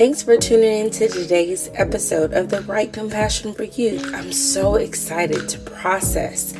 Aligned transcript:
Thanks 0.00 0.22
for 0.22 0.38
tuning 0.38 0.86
in 0.86 0.90
to 0.92 1.08
today's 1.08 1.68
episode 1.74 2.32
of 2.32 2.48
The 2.48 2.62
Right 2.62 2.90
Compassion 2.90 3.52
for 3.52 3.64
You. 3.64 4.00
I'm 4.14 4.32
so 4.32 4.76
excited 4.76 5.46
to 5.50 5.58
process 5.58 6.52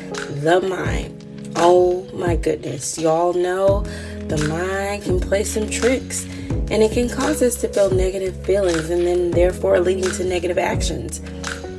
the 0.43 0.61
mind. 0.61 1.51
Oh 1.55 2.07
my 2.13 2.35
goodness. 2.35 2.99
Y'all 2.99 3.33
know 3.33 3.81
the 4.27 4.37
mind 4.47 5.05
can 5.05 5.19
play 5.19 5.43
some 5.43 5.67
tricks 5.71 6.23
and 6.23 6.83
it 6.83 6.91
can 6.91 7.09
cause 7.09 7.41
us 7.41 7.55
to 7.61 7.67
feel 7.69 7.89
negative 7.89 8.35
feelings 8.45 8.91
and 8.91 9.07
then 9.07 9.31
therefore 9.31 9.79
leading 9.79 10.11
to 10.11 10.23
negative 10.23 10.59
actions. 10.59 11.17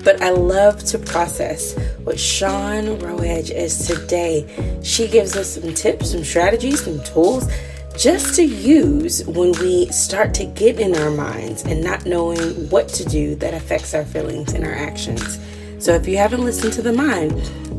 But 0.03 0.21
I 0.21 0.31
love 0.31 0.83
to 0.87 0.99
process 0.99 1.79
what 2.03 2.19
Shawn 2.19 2.99
Rouege 2.99 3.53
is 3.53 3.87
today. 3.87 4.81
She 4.83 5.07
gives 5.07 5.37
us 5.37 5.55
some 5.55 5.75
tips, 5.75 6.11
some 6.11 6.25
strategies, 6.25 6.85
some 6.85 7.01
tools 7.05 7.49
just 7.97 8.35
to 8.37 8.43
use 8.43 9.25
when 9.27 9.53
we 9.61 9.87
start 9.87 10.35
to 10.35 10.45
get 10.45 10.81
in 10.81 10.97
our 10.97 11.11
minds 11.11 11.65
and 11.65 11.83
not 11.83 12.07
knowing 12.07 12.39
what 12.71 12.89
to 12.89 13.05
do 13.05 13.35
that 13.37 13.55
affects 13.55 13.95
our 13.95 14.05
feelings 14.05 14.55
and 14.55 14.65
our 14.65 14.73
actions. 14.73 15.39
So 15.79 15.95
if 15.95 16.07
you 16.07 16.17
haven't 16.17 16.45
listened 16.45 16.73
to 16.75 16.83
the 16.83 16.93
mind, 16.93 17.33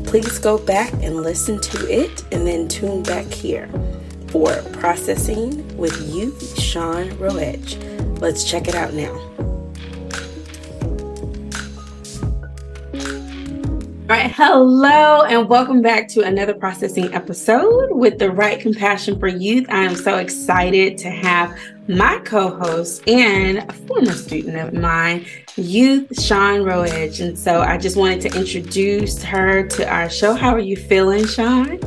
please 0.04 0.38
go 0.38 0.58
back 0.58 0.92
and 0.94 1.22
listen 1.22 1.60
to 1.60 1.90
it 1.90 2.22
and 2.32 2.46
then 2.46 2.68
tune 2.68 3.02
back 3.02 3.26
here 3.26 3.68
for 4.28 4.54
processing 4.72 5.76
with 5.76 6.12
you, 6.12 6.38
Shawn 6.60 7.10
Rouege. 7.18 7.76
Let's 8.20 8.44
check 8.44 8.68
it 8.68 8.74
out 8.74 8.94
now. 8.94 9.53
All 14.04 14.10
right, 14.10 14.30
hello, 14.30 15.22
and 15.22 15.48
welcome 15.48 15.80
back 15.80 16.08
to 16.08 16.24
another 16.24 16.52
processing 16.52 17.14
episode 17.14 17.90
with 17.90 18.18
the 18.18 18.30
right 18.30 18.60
compassion 18.60 19.18
for 19.18 19.28
youth. 19.28 19.64
I 19.70 19.82
am 19.82 19.96
so 19.96 20.18
excited 20.18 20.98
to 20.98 21.08
have 21.08 21.58
my 21.88 22.20
co-host 22.22 23.08
and 23.08 23.60
a 23.66 23.72
former 23.72 24.12
student 24.12 24.58
of 24.58 24.74
mine, 24.74 25.24
Youth 25.56 26.22
Shawn 26.22 26.64
Rouege. 26.64 27.20
And 27.20 27.38
so 27.38 27.62
I 27.62 27.78
just 27.78 27.96
wanted 27.96 28.20
to 28.30 28.38
introduce 28.38 29.22
her 29.22 29.66
to 29.68 29.88
our 29.88 30.10
show. 30.10 30.34
How 30.34 30.54
are 30.54 30.58
you 30.58 30.76
feeling, 30.76 31.26
Shawn? 31.26 31.80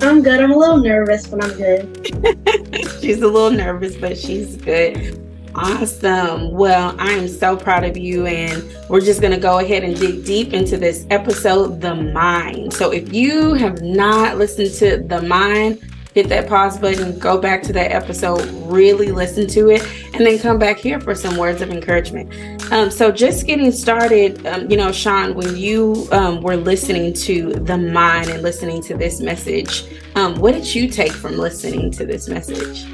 I'm 0.00 0.22
good. 0.22 0.40
I'm 0.40 0.52
a 0.52 0.56
little 0.56 0.78
nervous, 0.78 1.26
but 1.26 1.44
I'm 1.44 1.52
good. 1.58 2.98
she's 3.02 3.20
a 3.20 3.28
little 3.28 3.50
nervous, 3.50 3.94
but 3.96 4.16
she's 4.16 4.56
good. 4.56 5.22
Awesome. 5.54 6.50
Well, 6.50 6.96
I 6.98 7.12
am 7.12 7.28
so 7.28 7.56
proud 7.56 7.84
of 7.84 7.96
you. 7.96 8.26
And 8.26 8.64
we're 8.88 9.00
just 9.00 9.20
going 9.20 9.32
to 9.32 9.40
go 9.40 9.58
ahead 9.58 9.84
and 9.84 9.98
dig 9.98 10.24
deep 10.24 10.52
into 10.52 10.76
this 10.76 11.06
episode, 11.10 11.80
The 11.80 11.94
Mind. 11.94 12.72
So 12.72 12.90
if 12.90 13.12
you 13.12 13.54
have 13.54 13.82
not 13.82 14.38
listened 14.38 14.72
to 14.74 14.98
The 14.98 15.20
Mind, 15.20 15.82
hit 16.14 16.28
that 16.28 16.48
pause 16.48 16.78
button, 16.78 17.18
go 17.18 17.38
back 17.38 17.62
to 17.64 17.72
that 17.74 17.90
episode, 17.90 18.42
really 18.70 19.12
listen 19.12 19.46
to 19.48 19.70
it, 19.70 19.86
and 20.14 20.26
then 20.26 20.38
come 20.38 20.58
back 20.58 20.78
here 20.78 21.00
for 21.00 21.14
some 21.14 21.36
words 21.36 21.60
of 21.62 21.70
encouragement. 21.70 22.32
Um, 22.72 22.90
so, 22.90 23.10
just 23.10 23.46
getting 23.46 23.72
started, 23.72 24.46
um, 24.46 24.70
you 24.70 24.76
know, 24.76 24.92
Shawn, 24.92 25.34
when 25.34 25.56
you 25.56 26.06
um, 26.12 26.40
were 26.42 26.56
listening 26.56 27.12
to 27.14 27.52
the 27.52 27.78
mind 27.78 28.28
and 28.28 28.42
listening 28.42 28.82
to 28.82 28.96
this 28.96 29.20
message, 29.20 29.84
um, 30.14 30.34
what 30.36 30.52
did 30.52 30.74
you 30.74 30.88
take 30.88 31.12
from 31.12 31.38
listening 31.38 31.90
to 31.92 32.04
this 32.04 32.28
message? 32.28 32.86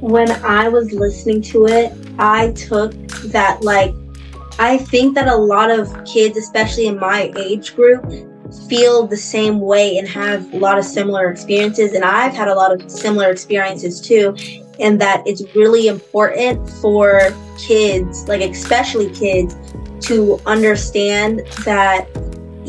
When 0.00 0.30
I 0.44 0.68
was 0.68 0.92
listening 0.92 1.42
to 1.42 1.66
it, 1.66 1.92
I 2.18 2.52
took 2.52 2.92
that 3.32 3.62
like 3.62 3.94
I 4.58 4.76
think 4.76 5.14
that 5.14 5.28
a 5.28 5.36
lot 5.36 5.70
of 5.70 6.04
kids, 6.04 6.36
especially 6.36 6.86
in 6.86 6.98
my 6.98 7.32
age 7.36 7.74
group, 7.74 8.04
feel 8.68 9.06
the 9.06 9.16
same 9.16 9.60
way 9.60 9.96
and 9.98 10.08
have 10.08 10.52
a 10.52 10.58
lot 10.58 10.78
of 10.78 10.84
similar 10.84 11.30
experiences. 11.30 11.94
And 11.94 12.04
I've 12.04 12.34
had 12.34 12.48
a 12.48 12.54
lot 12.54 12.72
of 12.72 12.90
similar 12.90 13.30
experiences 13.30 14.00
too. 14.00 14.36
And 14.78 15.00
that 15.00 15.22
it's 15.26 15.42
really 15.54 15.88
important 15.88 16.68
for 16.68 17.20
kids, 17.58 18.26
like 18.28 18.40
especially 18.40 19.10
kids, 19.10 19.54
to 20.08 20.40
understand 20.46 21.42
that 21.64 22.06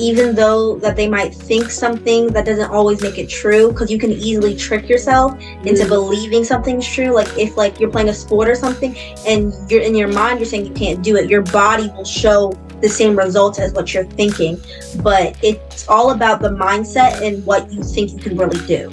even 0.02 0.34
though 0.34 0.78
that 0.80 0.96
they 0.96 1.08
might 1.08 1.34
think 1.34 1.70
something 1.70 2.28
that 2.28 2.44
doesn't 2.44 2.72
always 2.72 3.02
make 3.02 3.20
it 3.20 3.30
true 3.30 3.72
because 3.72 3.92
you 3.92 4.00
can 4.00 4.12
easily 4.12 4.56
trick 4.56 4.90
yourself 4.90 5.40
into 5.64 5.84
mm. 5.84 5.90
believing 5.90 6.44
something's 6.44 6.88
true. 6.88 7.12
Like 7.12 7.30
if 7.38 7.56
like 7.56 7.80
you're 7.80 7.92
playing 7.92 8.10
a 8.10 8.14
sport 8.14 8.50
or 8.50 8.56
something 8.56 8.98
and 9.28 9.54
you're 9.70 9.84
in 9.84 9.94
your 9.94 10.08
mind 10.08 10.40
you're 10.40 10.48
saying 10.48 10.66
you 10.66 10.74
can't 10.74 11.04
do 11.04 11.16
it 11.18 11.30
your 11.30 11.44
body 11.44 11.88
will 11.90 12.04
show 12.04 12.52
the 12.82 12.90
same 12.90 13.16
results 13.16 13.60
as 13.60 13.74
what 13.74 13.94
you're 13.94 14.06
thinking. 14.06 14.60
But 15.04 15.38
it's 15.44 15.88
all 15.88 16.12
about 16.12 16.42
the 16.42 16.50
mindset 16.50 17.22
and 17.22 17.46
what 17.46 17.72
you 17.72 17.84
think 17.84 18.12
you 18.12 18.18
can 18.18 18.36
really 18.36 18.66
do. 18.66 18.90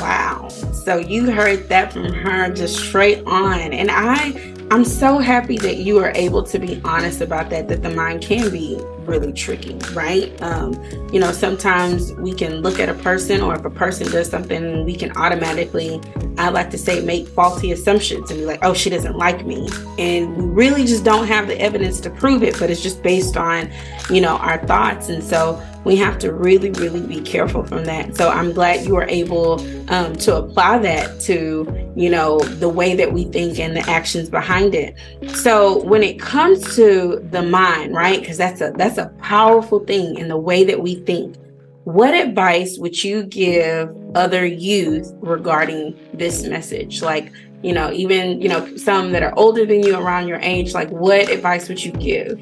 Wow. 0.00 0.48
So 0.48 0.96
you 0.96 1.30
heard 1.30 1.68
that 1.68 1.92
from 1.92 2.10
her 2.10 2.50
just 2.50 2.78
straight 2.78 3.22
on. 3.26 3.60
And 3.60 3.90
i 3.90 4.56
i'm 4.72 4.84
so 4.84 5.18
happy 5.18 5.58
that 5.58 5.78
you 5.78 5.98
are 5.98 6.12
able 6.14 6.44
to 6.44 6.56
be 6.56 6.80
honest 6.84 7.20
about 7.20 7.50
that 7.50 7.66
that 7.66 7.82
the 7.82 7.90
mind 7.90 8.22
can 8.22 8.48
be 8.50 8.76
really 9.10 9.32
tricky, 9.32 9.76
right? 9.92 10.40
Um, 10.40 10.72
you 11.12 11.20
know, 11.20 11.32
sometimes 11.32 12.12
we 12.14 12.32
can 12.32 12.62
look 12.62 12.78
at 12.78 12.88
a 12.88 12.94
person, 12.94 13.42
or 13.42 13.54
if 13.54 13.64
a 13.64 13.70
person 13.70 14.10
does 14.10 14.30
something, 14.30 14.84
we 14.84 14.94
can 14.94 15.14
automatically, 15.16 16.00
I 16.38 16.48
like 16.48 16.70
to 16.70 16.78
say, 16.78 17.04
make 17.04 17.28
faulty 17.28 17.72
assumptions 17.72 18.30
and 18.30 18.40
be 18.40 18.46
like, 18.46 18.60
oh, 18.62 18.72
she 18.72 18.88
doesn't 18.88 19.16
like 19.16 19.44
me. 19.44 19.68
And 19.98 20.36
we 20.36 20.44
really 20.44 20.86
just 20.86 21.04
don't 21.04 21.26
have 21.26 21.48
the 21.48 21.60
evidence 21.60 22.00
to 22.00 22.10
prove 22.10 22.42
it, 22.42 22.58
but 22.58 22.70
it's 22.70 22.82
just 22.82 23.02
based 23.02 23.36
on, 23.36 23.70
you 24.08 24.20
know, 24.20 24.36
our 24.36 24.64
thoughts. 24.66 25.08
And 25.08 25.22
so 25.22 25.60
we 25.84 25.96
have 25.96 26.18
to 26.18 26.32
really, 26.32 26.70
really 26.72 27.00
be 27.00 27.20
careful 27.20 27.64
from 27.64 27.84
that. 27.84 28.16
So 28.16 28.28
I'm 28.28 28.52
glad 28.52 28.86
you 28.86 28.96
are 28.96 29.08
able 29.08 29.60
um, 29.90 30.14
to 30.16 30.36
apply 30.36 30.78
that 30.78 31.20
to, 31.22 31.92
you 31.96 32.10
know, 32.10 32.38
the 32.38 32.68
way 32.68 32.94
that 32.94 33.12
we 33.12 33.24
think 33.24 33.58
and 33.58 33.74
the 33.74 33.80
actions 33.90 34.28
behind 34.28 34.74
it. 34.74 34.94
So 35.34 35.82
when 35.84 36.02
it 36.02 36.20
comes 36.20 36.76
to 36.76 37.26
the 37.30 37.42
mind, 37.42 37.94
right? 37.94 38.20
Because 38.20 38.36
that's 38.36 38.60
a 38.60 38.72
that's 38.76 38.98
a 39.00 39.08
powerful 39.20 39.80
thing 39.80 40.16
in 40.16 40.28
the 40.28 40.36
way 40.36 40.64
that 40.64 40.80
we 40.80 40.96
think. 40.96 41.36
What 41.84 42.14
advice 42.14 42.78
would 42.78 43.02
you 43.02 43.24
give 43.24 43.94
other 44.14 44.46
youth 44.46 45.12
regarding 45.20 45.98
this 46.14 46.44
message? 46.44 47.02
Like, 47.02 47.32
you 47.62 47.72
know, 47.72 47.90
even, 47.92 48.40
you 48.40 48.48
know, 48.48 48.76
some 48.76 49.12
that 49.12 49.22
are 49.22 49.36
older 49.36 49.66
than 49.66 49.82
you 49.82 49.96
around 49.96 50.28
your 50.28 50.38
age, 50.40 50.72
like 50.74 50.90
what 50.90 51.28
advice 51.30 51.68
would 51.68 51.82
you 51.82 51.92
give 51.92 52.38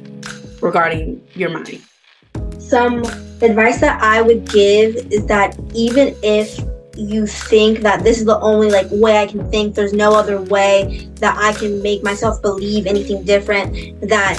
regarding 0.62 1.26
your 1.34 1.50
mind? 1.50 1.82
some 2.68 3.02
advice 3.40 3.80
that 3.80 4.00
I 4.02 4.20
would 4.20 4.48
give 4.50 4.96
is 5.10 5.24
that 5.26 5.58
even 5.74 6.14
if 6.22 6.60
you 6.96 7.26
think 7.26 7.80
that 7.80 8.02
this 8.02 8.18
is 8.18 8.24
the 8.24 8.38
only 8.40 8.70
like 8.70 8.86
way 8.90 9.18
I 9.18 9.26
can 9.26 9.50
think, 9.50 9.74
there's 9.74 9.92
no 9.92 10.14
other 10.14 10.40
way 10.42 11.08
that 11.16 11.36
I 11.38 11.58
can 11.58 11.80
make 11.82 12.02
myself 12.02 12.42
believe 12.42 12.86
anything 12.86 13.24
different, 13.24 14.00
that 14.02 14.38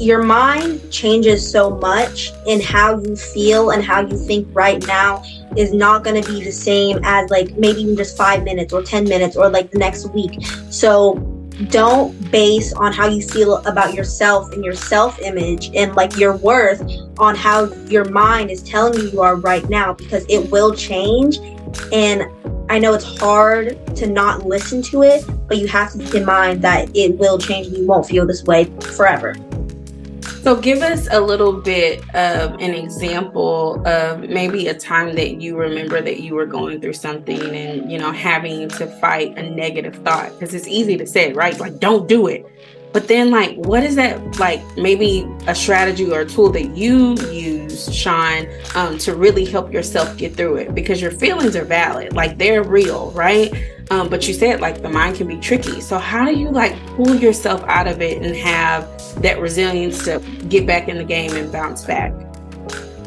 your 0.00 0.22
mind 0.22 0.90
changes 0.90 1.48
so 1.48 1.76
much 1.76 2.32
in 2.46 2.58
how 2.58 2.98
you 3.02 3.14
feel 3.14 3.70
and 3.70 3.84
how 3.84 4.00
you 4.00 4.16
think 4.16 4.48
right 4.52 4.84
now 4.86 5.22
is 5.58 5.74
not 5.74 6.02
going 6.02 6.20
to 6.20 6.26
be 6.32 6.42
the 6.42 6.50
same 6.50 6.98
as 7.04 7.28
like 7.28 7.54
maybe 7.58 7.82
even 7.82 7.94
just 7.94 8.16
five 8.16 8.42
minutes 8.42 8.72
or 8.72 8.82
10 8.82 9.04
minutes 9.04 9.36
or 9.36 9.50
like 9.50 9.70
the 9.70 9.78
next 9.78 10.06
week. 10.14 10.42
So 10.70 11.14
don't 11.68 12.30
base 12.30 12.72
on 12.72 12.94
how 12.94 13.08
you 13.08 13.20
feel 13.20 13.58
about 13.66 13.92
yourself 13.92 14.50
and 14.52 14.64
your 14.64 14.74
self 14.74 15.20
image 15.20 15.70
and 15.74 15.94
like 15.94 16.16
your 16.16 16.34
worth 16.38 16.82
on 17.18 17.36
how 17.36 17.66
your 17.88 18.06
mind 18.06 18.50
is 18.50 18.62
telling 18.62 18.98
you 18.98 19.10
you 19.10 19.20
are 19.20 19.36
right 19.36 19.68
now 19.68 19.92
because 19.92 20.24
it 20.30 20.50
will 20.50 20.74
change. 20.74 21.36
And 21.92 22.24
I 22.70 22.78
know 22.78 22.94
it's 22.94 23.18
hard 23.18 23.84
to 23.96 24.06
not 24.06 24.46
listen 24.46 24.80
to 24.84 25.02
it, 25.02 25.26
but 25.46 25.58
you 25.58 25.68
have 25.68 25.92
to 25.92 25.98
keep 25.98 26.14
in 26.14 26.24
mind 26.24 26.62
that 26.62 26.88
it 26.96 27.18
will 27.18 27.36
change 27.36 27.66
and 27.66 27.76
you 27.76 27.86
won't 27.86 28.06
feel 28.06 28.26
this 28.26 28.44
way 28.44 28.64
forever. 28.96 29.36
So, 30.42 30.58
give 30.58 30.80
us 30.80 31.06
a 31.10 31.20
little 31.20 31.52
bit 31.52 32.00
of 32.14 32.54
an 32.54 32.72
example 32.72 33.86
of 33.86 34.20
maybe 34.20 34.68
a 34.68 34.74
time 34.74 35.14
that 35.16 35.40
you 35.40 35.54
remember 35.54 36.00
that 36.00 36.20
you 36.20 36.34
were 36.34 36.46
going 36.46 36.80
through 36.80 36.94
something 36.94 37.38
and, 37.54 37.92
you 37.92 37.98
know, 37.98 38.10
having 38.10 38.70
to 38.70 38.86
fight 38.86 39.36
a 39.36 39.42
negative 39.42 39.96
thought. 39.96 40.32
Because 40.32 40.54
it's 40.54 40.66
easy 40.66 40.96
to 40.96 41.06
say, 41.06 41.34
right? 41.34 41.58
Like, 41.60 41.78
don't 41.78 42.08
do 42.08 42.26
it. 42.26 42.46
But 42.92 43.06
then, 43.06 43.30
like, 43.30 43.54
what 43.56 43.84
is 43.84 43.96
that, 43.96 44.38
like, 44.38 44.62
maybe 44.78 45.28
a 45.46 45.54
strategy 45.54 46.10
or 46.10 46.20
a 46.22 46.26
tool 46.26 46.48
that 46.50 46.74
you 46.74 47.16
use, 47.30 47.94
Shawn, 47.94 48.48
um, 48.74 48.96
to 48.98 49.14
really 49.14 49.44
help 49.44 49.70
yourself 49.70 50.16
get 50.16 50.36
through 50.36 50.56
it? 50.56 50.74
Because 50.74 51.02
your 51.02 51.12
feelings 51.12 51.54
are 51.54 51.64
valid, 51.64 52.14
like, 52.14 52.38
they're 52.38 52.64
real, 52.64 53.10
right? 53.10 53.52
Um, 53.90 54.08
but 54.08 54.26
you 54.28 54.34
said 54.34 54.60
like 54.60 54.82
the 54.82 54.88
mind 54.88 55.16
can 55.16 55.26
be 55.26 55.36
tricky. 55.36 55.80
So 55.80 55.98
how 55.98 56.24
do 56.24 56.38
you 56.38 56.50
like 56.50 56.78
pull 56.96 57.14
yourself 57.16 57.62
out 57.64 57.88
of 57.88 58.00
it 58.00 58.22
and 58.22 58.36
have 58.36 58.88
that 59.20 59.40
resilience 59.40 60.04
to 60.04 60.20
get 60.48 60.66
back 60.66 60.88
in 60.88 60.96
the 60.96 61.04
game 61.04 61.32
and 61.34 61.50
bounce 61.50 61.84
back? 61.84 62.12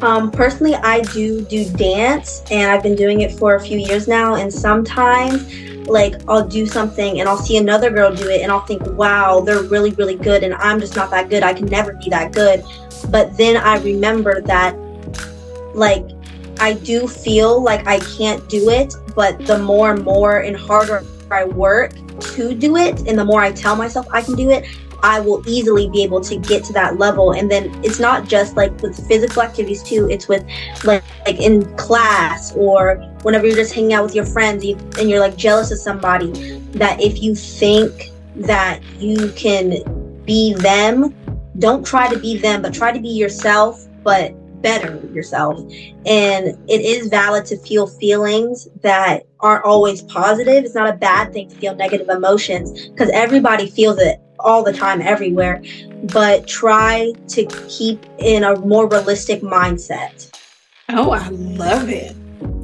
Um, 0.02 0.32
personally, 0.32 0.76
I 0.76 1.00
do 1.00 1.46
do 1.46 1.64
dance, 1.78 2.44
and 2.52 2.70
I've 2.70 2.84
been 2.84 2.96
doing 2.96 3.22
it 3.22 3.32
for 3.32 3.56
a 3.56 3.60
few 3.60 3.80
years 3.80 4.06
now. 4.06 4.36
And 4.36 4.54
sometimes, 4.54 5.88
like, 5.88 6.16
I'll 6.28 6.46
do 6.46 6.66
something 6.66 7.22
and 7.22 7.30
I'll 7.30 7.38
see 7.38 7.56
another 7.56 7.90
girl 7.90 8.14
do 8.14 8.28
it, 8.28 8.42
and 8.42 8.52
I'll 8.52 8.66
think, 8.66 8.86
wow, 8.98 9.40
they're 9.40 9.64
really, 9.64 9.92
really 9.92 10.16
good, 10.16 10.44
and 10.44 10.56
I'm 10.56 10.82
just 10.82 10.98
not 10.98 11.10
that 11.12 11.30
good. 11.30 11.42
I 11.42 11.54
can 11.54 11.68
never 11.68 11.94
be 11.94 12.10
that 12.10 12.34
good. 12.34 12.66
But 13.10 13.38
then 13.38 13.56
I 13.56 13.78
remember 13.78 14.42
that, 14.42 14.76
like, 15.74 16.06
I 16.60 16.74
do 16.74 17.08
feel 17.08 17.64
like 17.64 17.88
I 17.88 18.00
can't 18.00 18.46
do 18.50 18.72
it, 18.72 18.94
but 19.16 19.46
the 19.46 19.60
more 19.60 19.92
and 19.94 20.04
more 20.04 20.40
and 20.40 20.56
harder 20.56 21.04
I 21.32 21.46
work, 21.46 21.94
to 22.22 22.54
do 22.54 22.78
it 22.78 23.08
and 23.08 23.18
the 23.18 23.26
more 23.26 23.42
I 23.42 23.52
tell 23.52 23.76
myself 23.76 24.08
I 24.12 24.22
can 24.22 24.36
do 24.36 24.50
it, 24.50 24.66
I 25.04 25.20
will 25.20 25.44
easily 25.48 25.90
be 25.90 26.02
able 26.04 26.22
to 26.22 26.38
get 26.38 26.64
to 26.66 26.74
that 26.74 26.98
level. 26.98 27.34
And 27.34 27.52
then 27.52 27.70
it's 27.84 28.00
not 28.00 28.28
just 28.28 28.56
like 28.56 28.82
with 28.82 28.96
physical 29.08 29.42
activities 29.42 29.84
too. 29.84 30.10
It's 30.10 30.30
with 30.30 30.46
like 30.86 31.04
like 31.26 31.40
in 31.40 31.76
class 31.76 32.54
or 32.56 32.96
whenever 33.24 33.46
you're 33.46 33.56
just 33.56 33.74
hanging 33.74 33.94
out 33.94 34.04
with 34.04 34.16
your 34.16 34.26
friends 34.26 34.64
and 34.64 35.10
you're 35.10 35.20
like 35.20 35.36
jealous 35.36 35.72
of 35.72 35.80
somebody. 35.80 36.32
That 36.72 37.02
if 37.02 37.22
you 37.22 37.36
think 37.36 38.12
that 38.38 38.82
you 38.98 39.30
can 39.36 40.24
be 40.26 40.54
them, 40.54 41.14
don't 41.60 41.86
try 41.86 42.08
to 42.08 42.18
be 42.18 42.38
them, 42.38 42.62
but 42.62 42.74
try 42.74 42.94
to 42.94 43.00
be 43.00 43.10
yourself, 43.10 43.86
but 44.04 44.34
better 44.64 45.00
yourself. 45.14 45.60
And 46.06 46.58
it 46.68 46.82
is 46.82 47.08
valid 47.10 47.46
to 47.48 47.58
feel 47.58 47.86
feelings 47.86 48.68
that 48.82 49.28
aren't 49.40 49.66
always 49.66 50.02
positive. 50.02 50.64
It's 50.64 50.74
not 50.74 50.90
a 50.90 50.98
bad 50.98 51.34
thing 51.34 51.50
to 51.50 51.56
feel 51.58 51.76
negative 51.76 52.10
emotions 52.10 52.88
because 52.88 53.10
everybody 53.10 53.70
feels 53.70 54.00
it 54.00 54.20
all 54.40 54.64
the 54.64 54.74
time 54.74 55.02
everywhere, 55.02 55.62
but 56.12 56.48
try 56.48 57.14
to 57.30 57.46
keep 57.68 58.04
in 58.18 58.44
a 58.44 58.60
more 58.60 58.88
realistic 58.88 59.42
mindset. 59.42 60.32
Oh, 60.90 61.12
I 61.12 61.28
love 61.30 61.90
it. 61.90 62.16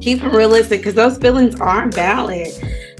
Keep 0.02 0.24
it 0.24 0.34
realistic 0.34 0.82
because 0.82 0.96
those 0.96 1.18
feelings 1.18 1.60
are 1.60 1.90
valid. 1.90 2.48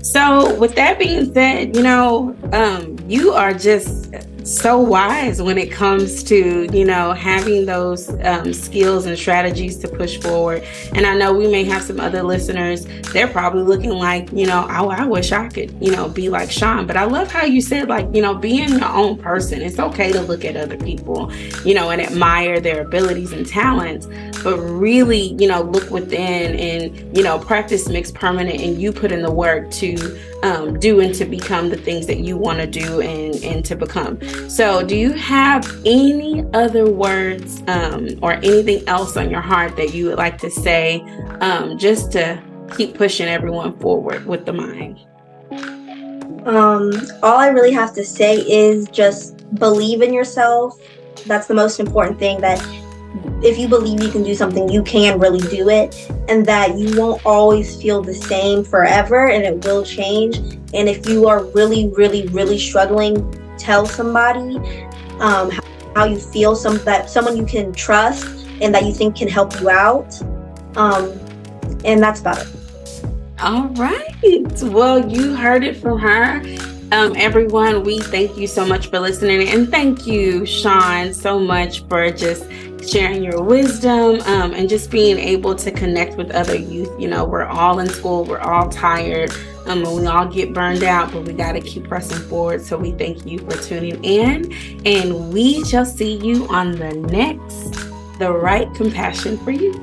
So, 0.02 0.56
with 0.56 0.76
that 0.76 0.98
being 0.98 1.34
said, 1.34 1.76
you 1.76 1.84
know, 1.84 2.36
um, 2.54 2.98
you 3.10 3.34
are 3.34 3.54
just 3.54 4.14
so 4.44 4.80
wise 4.80 5.42
when 5.42 5.58
it 5.58 5.72
comes 5.72 6.24
to 6.24 6.68
you 6.72 6.86
know 6.86 7.14
having 7.14 7.66
those 7.66 8.10
um, 8.24 8.54
skills 8.54 9.06
and 9.06 9.18
strategies 9.18 9.78
to 9.78 9.88
push 9.88 10.20
forward. 10.20 10.64
And 10.94 11.06
i 11.06 11.16
know 11.16 11.34
we 11.34 11.48
may 11.48 11.64
have 11.66 11.84
some 11.84 12.00
other 12.00 12.24
listeners 12.24 12.86
they're 13.12 13.28
probably 13.28 13.64
looking 13.64 13.92
like 13.92 14.32
you 14.32 14.46
know 14.46 14.66
oh, 14.70 14.90
i 14.90 15.06
wish 15.06 15.32
i 15.32 15.48
could 15.50 15.76
you 15.82 15.92
know 15.92 16.08
be 16.08 16.30
like 16.30 16.52
Shawn. 16.52 16.88
But 16.88 16.98
i 16.98 17.06
love 17.06 17.32
how 17.32 17.46
you 17.46 17.62
said 17.62 17.90
like 17.90 18.08
you 18.14 18.22
know 18.22 18.36
being 18.36 18.70
your 18.70 18.86
own 18.86 19.18
person 19.18 19.62
it's 19.62 19.80
okay 19.80 20.12
to 20.12 20.22
look 20.22 20.46
at 20.46 20.56
other 20.56 20.78
people 20.78 21.32
you 21.66 21.74
know 21.74 21.90
and 21.90 22.02
admire 22.02 22.60
their 22.60 22.82
abilities 22.82 23.32
and 23.32 23.46
talents 23.46 24.08
but 24.44 24.58
really 24.58 25.34
you 25.40 25.48
know 25.48 25.62
look 25.62 25.90
within 25.90 26.56
and 26.56 27.18
you 27.18 27.24
know 27.24 27.40
practice 27.40 27.88
makes 27.90 28.12
permanent 28.12 28.60
and 28.60 28.82
you 28.82 28.92
put 28.92 29.12
in 29.12 29.22
the 29.22 29.32
work 29.32 29.70
to 29.72 29.96
um, 30.44 30.80
do 30.80 31.00
and 31.00 31.14
to 31.16 31.26
become 31.26 31.70
the 31.70 31.78
things 31.78 32.08
that 32.08 32.20
you 32.20 32.38
want 32.38 32.60
to 32.60 32.68
do 32.68 33.02
and, 33.02 33.36
and 33.44 33.66
to 33.66 33.76
become. 33.76 34.20
So, 34.50 34.84
do 34.84 34.96
you 34.96 35.12
have 35.14 35.66
any 35.86 36.46
other 36.54 36.90
words 36.90 37.62
um, 37.68 38.08
or 38.22 38.34
anything 38.34 38.88
else 38.88 39.18
on 39.18 39.30
your 39.30 39.42
heart 39.42 39.76
that 39.78 39.94
you 39.94 40.06
would 40.06 40.18
like 40.18 40.38
to 40.40 40.50
say 40.50 41.02
um, 41.42 41.78
just 41.78 42.12
to 42.14 42.42
keep 42.76 42.96
pushing 42.96 43.28
everyone 43.28 43.78
forward 43.80 44.26
with 44.26 44.46
the 44.46 44.54
mind? 44.54 45.00
Um, 46.46 46.92
all 47.22 47.38
I 47.38 47.48
really 47.50 47.74
have 47.74 47.94
to 47.96 48.04
say 48.04 48.38
is 48.38 48.88
just 48.90 49.54
believe 49.56 50.02
in 50.02 50.14
yourself. 50.14 50.80
That's 51.26 51.48
the 51.48 51.54
most 51.54 51.80
important 51.80 52.18
thing 52.18 52.40
that 52.42 52.60
if 53.42 53.58
you 53.58 53.68
believe 53.68 54.02
you 54.02 54.10
can 54.10 54.24
do 54.24 54.36
something, 54.36 54.70
you 54.70 54.84
can 54.84 55.20
really 55.20 55.40
do 55.50 55.70
it, 55.70 56.10
and 56.28 56.46
that 56.46 56.78
you 56.78 57.00
won't 57.00 57.26
always 57.26 57.82
feel 57.82 58.02
the 58.02 58.14
same 58.14 58.64
forever, 58.64 59.30
and 59.30 59.44
it 59.44 59.66
will 59.66 59.84
change. 59.84 60.38
And 60.74 60.88
if 60.88 61.08
you 61.08 61.28
are 61.28 61.44
really, 61.46 61.90
really, 61.90 62.28
really 62.28 62.60
struggling, 62.60 63.16
tell 63.58 63.86
somebody 63.86 64.58
um, 65.20 65.52
how 65.96 66.06
you 66.06 66.20
feel, 66.20 66.56
some 66.56 66.78
that 66.80 67.10
someone 67.10 67.36
you 67.36 67.46
can 67.46 67.74
trust 67.74 68.26
and 68.62 68.74
that 68.76 68.86
you 68.86 68.94
think 68.94 69.16
can 69.16 69.28
help 69.28 69.60
you 69.60 69.70
out. 69.70 70.22
Um, 70.78 71.20
and 71.86 72.02
that's 72.02 72.22
about 72.22 72.40
it. 72.40 72.48
All 73.42 73.68
right. 73.70 74.62
Well, 74.64 75.10
you 75.10 75.34
heard 75.36 75.64
it 75.64 75.78
from 75.78 75.98
her. 76.00 76.42
Um, 76.92 77.16
everyone, 77.16 77.84
we 77.84 78.00
thank 78.00 78.38
you 78.38 78.48
so 78.48 78.66
much 78.66 78.88
for 78.88 79.00
listening. 79.00 79.48
And 79.50 79.70
thank 79.70 80.06
you, 80.06 80.46
Shawn, 80.46 81.14
so 81.14 81.40
much 81.40 81.88
for 81.88 82.12
just 82.12 82.44
sharing 82.88 83.24
your 83.24 83.42
wisdom 83.42 84.22
um, 84.22 84.54
and 84.54 84.70
just 84.70 84.92
being 84.92 85.18
able 85.18 85.56
to 85.56 85.72
connect 85.72 86.18
with 86.18 86.32
other 86.32 86.56
youth. 86.56 86.90
You 87.00 87.08
know, 87.08 87.26
we're 87.26 87.46
all 87.46 87.80
in 87.80 87.88
school, 87.90 88.26
we're 88.26 88.40
all 88.40 88.70
tired, 88.70 89.32
um, 89.66 89.86
and 89.86 89.96
we 89.96 90.06
all 90.06 90.26
get 90.26 90.54
burned 90.54 90.84
out, 90.84 91.12
but 91.12 91.24
we 91.24 91.34
got 91.34 91.54
to 91.54 91.62
keep 91.62 91.88
pressing 91.88 92.20
forward. 92.30 92.62
So 92.62 92.78
we 92.78 92.92
thank 92.92 93.26
you 93.26 93.40
for 93.40 93.52
tuning 93.58 94.04
in, 94.04 94.54
and 94.86 95.34
we 95.34 95.64
shall 95.66 95.86
see 95.86 96.18
you 96.18 96.48
on 96.48 96.72
the 96.72 96.94
next 96.94 97.72
The 98.20 98.32
Right 98.32 98.74
Compassion 98.76 99.38
for 99.40 99.52
You. 99.52 99.74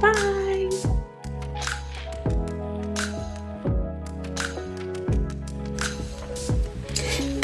Bye. 0.00 0.35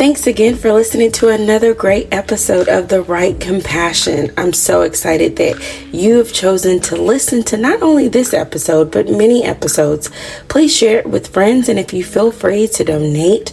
Thanks 0.03 0.27
again 0.27 0.57
for 0.57 0.73
listening 0.73 1.13
to 1.13 1.29
another 1.29 1.75
great 1.75 2.09
episode 2.13 2.69
of 2.69 2.89
The 2.89 3.03
Right 3.03 3.39
Compassion. 3.39 4.33
I'm 4.37 4.53
so 4.53 4.83
excited 4.83 5.37
that 5.37 5.63
you 5.95 6.19
have 6.19 6.33
chosen 6.33 6.81
to 6.81 6.97
listen 6.97 7.45
to 7.45 7.57
not 7.57 7.83
only 7.83 8.09
this 8.09 8.35
episode, 8.35 8.91
but 8.91 9.09
many 9.09 9.45
episodes. 9.45 10.11
Please 10.49 10.77
share 10.77 10.99
it 10.99 11.07
with 11.07 11.29
friends, 11.29 11.69
and 11.69 11.79
if 11.79 11.93
you 11.93 12.03
feel 12.03 12.33
free 12.33 12.67
to 12.67 12.83
donate 12.83 13.53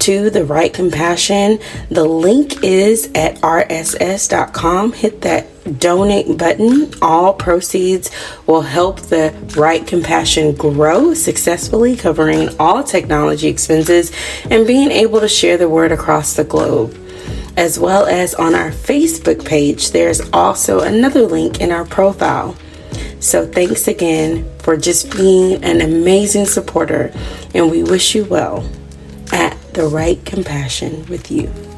to 0.00 0.30
The 0.30 0.44
Right 0.44 0.72
Compassion, 0.72 1.58
the 1.90 2.04
link 2.04 2.64
is 2.64 3.10
at 3.14 3.36
rss.com. 3.36 4.92
Hit 4.92 5.20
that 5.20 5.78
donate 5.78 6.38
button. 6.38 6.92
All 7.02 7.34
proceeds 7.34 8.10
will 8.46 8.62
help 8.62 9.00
the 9.00 9.34
Right 9.56 9.86
Compassion 9.86 10.54
grow 10.54 11.12
successfully, 11.12 11.96
covering 11.96 12.48
all 12.58 12.82
technology 12.82 13.48
expenses 13.48 14.10
and 14.50 14.66
being 14.66 14.90
able 14.90 15.20
to 15.20 15.28
share 15.28 15.58
the 15.58 15.68
word 15.68 15.92
across 15.92 16.34
the 16.34 16.44
globe. 16.44 16.96
As 17.56 17.78
well 17.78 18.06
as 18.06 18.34
on 18.34 18.54
our 18.54 18.70
Facebook 18.70 19.44
page, 19.44 19.90
there's 19.90 20.22
also 20.30 20.80
another 20.80 21.26
link 21.26 21.60
in 21.60 21.70
our 21.70 21.84
profile. 21.84 22.56
So, 23.18 23.46
thanks 23.46 23.86
again 23.86 24.48
for 24.60 24.78
just 24.78 25.14
being 25.14 25.62
an 25.62 25.82
amazing 25.82 26.46
supporter, 26.46 27.12
and 27.54 27.70
we 27.70 27.82
wish 27.82 28.14
you 28.14 28.24
well 28.24 28.64
the 29.80 29.86
right 29.86 30.22
compassion 30.26 31.06
with 31.06 31.30
you. 31.30 31.69